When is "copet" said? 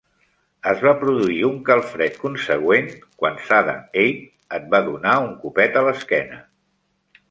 5.47-5.83